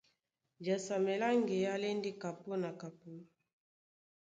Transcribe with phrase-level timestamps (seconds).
[0.65, 3.17] Jasamɛ lá ŋgeá lá e ndé kapɔ́ na kapɔ́,